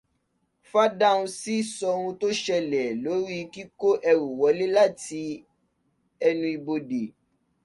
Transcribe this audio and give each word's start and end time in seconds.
Fádáhùnsi 0.69 1.55
sọ 1.75 1.87
ohun 1.97 2.13
tó 2.19 2.27
ń 2.31 2.37
ṣẹlẹ̀ 2.45 2.87
lórí 3.03 3.37
kíkó 3.53 3.89
ẹ̀rù 4.09 4.25
wọlé 4.39 4.65
láti 4.77 5.21
ẹnu 6.27 6.45
ibodè 6.57 7.01